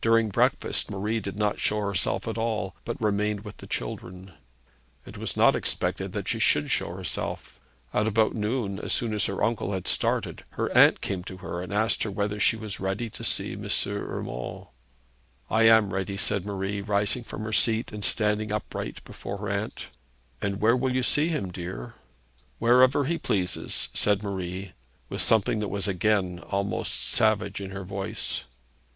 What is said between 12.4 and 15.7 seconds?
she was ready to see M. Urmand. 'I